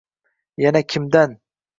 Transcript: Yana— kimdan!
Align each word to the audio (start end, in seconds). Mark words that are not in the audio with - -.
Yana— 0.63 0.81
kimdan! 0.93 1.37